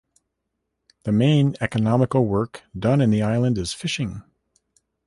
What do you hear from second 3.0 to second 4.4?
in the island is fishing.